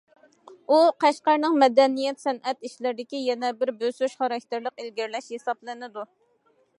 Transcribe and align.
ئۇ، 0.69 0.77
قەشقەرنىڭ 1.03 1.57
مەدەنىيەت- 1.63 2.23
سەنئەت 2.23 2.65
ئىشلىرىدىكى 2.69 3.21
يەنە 3.25 3.53
بىر 3.59 3.73
بۆسۈش 3.83 4.15
خاراكتېرلىك 4.23 4.85
ئىلگىرىلەش 4.85 5.29
ھېسابلىنىدۇ. 5.35 6.07